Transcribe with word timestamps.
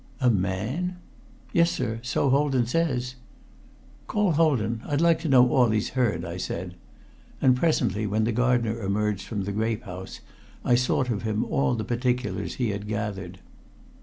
"A 0.19 0.31
man!" 0.31 0.97
"Yes, 1.53 1.69
sir 1.69 1.99
so 2.01 2.31
Holden 2.31 2.65
says." 2.65 3.17
"Call 4.07 4.31
Holden. 4.31 4.81
I'd 4.87 4.99
like 4.99 5.19
to 5.19 5.29
know 5.29 5.47
all 5.51 5.69
he's 5.69 5.89
heard," 5.89 6.25
I 6.25 6.37
said. 6.37 6.73
And 7.39 7.55
presently, 7.55 8.07
when 8.07 8.23
the 8.23 8.31
gardener 8.31 8.81
emerged 8.81 9.27
from 9.27 9.43
the 9.43 9.51
grape 9.51 9.83
house, 9.83 10.21
I 10.65 10.73
sought 10.73 11.11
of 11.11 11.21
him 11.21 11.45
all 11.45 11.75
the 11.75 11.85
particulars 11.85 12.55
he 12.55 12.71
had 12.71 12.87
gathered. 12.87 13.41